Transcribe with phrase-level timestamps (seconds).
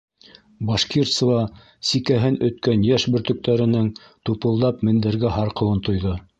[0.69, 1.35] -Башкирцева
[1.89, 6.21] сикәһен өткән йәш бөртөктәренең тупылдап мендәргә һарҡыуын тойҙо.